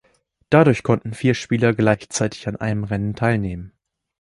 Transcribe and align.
Dadurch 0.49 0.81
konnten 0.81 1.13
vier 1.13 1.35
Spieler 1.35 1.73
gleichzeitig 1.75 2.47
an 2.47 2.55
einem 2.55 2.85
Rennen 2.85 3.13
teilnehmen. 3.13 3.71